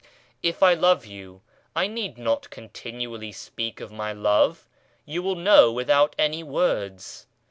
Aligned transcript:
If 0.41 0.63
I 0.63 0.73
love 0.73 1.05
you, 1.05 1.41
I 1.75 1.85
need 1.85 2.17
not 2.17 2.49
continually 2.49 3.31
speak 3.31 3.79
of 3.79 3.91
my 3.91 4.11
love 4.11 4.67
you 5.05 5.21
will 5.21 5.35
know 5.35 5.71
without 5.71 6.15
any 6.17 6.41
words. 6.41 7.27